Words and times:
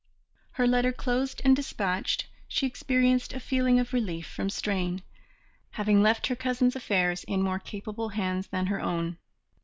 Her 0.53 0.65
letter 0.65 0.91
closed 0.91 1.43
and 1.45 1.55
dispatched, 1.55 2.25
she 2.47 2.65
experienced 2.65 3.33
a 3.33 3.39
feeling 3.39 3.79
of 3.79 3.93
relief 3.93 4.25
from 4.25 4.49
strain, 4.49 5.03
having 5.73 6.01
left 6.01 6.25
her 6.25 6.35
cousin's 6.35 6.75
affairs 6.75 7.23
in 7.25 7.43
more 7.43 7.59
capable 7.59 8.09
hands 8.09 8.47
than 8.47 8.65
her 8.65 8.81
own. 8.81 9.19